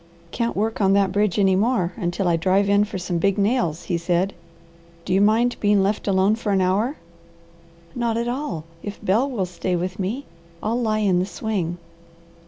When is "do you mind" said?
5.05-5.57